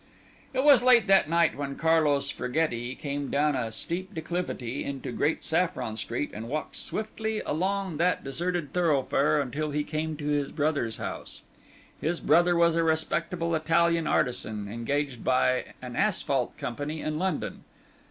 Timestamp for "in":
17.01-17.19